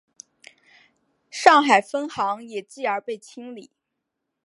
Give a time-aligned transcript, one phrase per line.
[1.29, 3.69] 上海分行也继而被被清理。